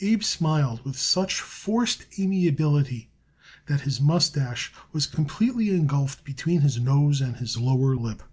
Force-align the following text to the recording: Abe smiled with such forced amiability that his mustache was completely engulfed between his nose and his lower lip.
Abe 0.00 0.24
smiled 0.24 0.84
with 0.84 0.98
such 0.98 1.40
forced 1.40 2.04
amiability 2.18 3.10
that 3.66 3.82
his 3.82 4.00
mustache 4.00 4.72
was 4.90 5.06
completely 5.06 5.70
engulfed 5.70 6.24
between 6.24 6.62
his 6.62 6.80
nose 6.80 7.20
and 7.20 7.36
his 7.36 7.56
lower 7.56 7.94
lip. 7.94 8.24